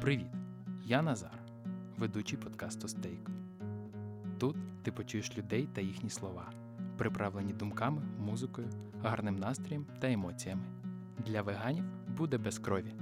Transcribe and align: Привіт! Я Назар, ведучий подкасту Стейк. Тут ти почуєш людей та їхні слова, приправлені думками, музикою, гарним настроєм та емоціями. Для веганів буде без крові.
Привіт! 0.00 0.26
Я 0.84 1.02
Назар, 1.02 1.38
ведучий 1.98 2.38
подкасту 2.38 2.88
Стейк. 2.88 3.30
Тут 4.38 4.56
ти 4.82 4.92
почуєш 4.92 5.38
людей 5.38 5.68
та 5.72 5.80
їхні 5.80 6.10
слова, 6.10 6.52
приправлені 6.98 7.52
думками, 7.52 8.02
музикою, 8.18 8.68
гарним 9.02 9.36
настроєм 9.36 9.86
та 9.98 10.12
емоціями. 10.12 10.62
Для 11.26 11.42
веганів 11.42 11.84
буде 12.16 12.38
без 12.38 12.58
крові. 12.58 12.94